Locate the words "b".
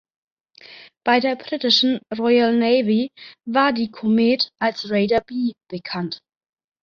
5.21-5.51